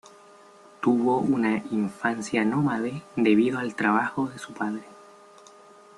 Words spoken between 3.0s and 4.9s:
debido al trabajo de su padre.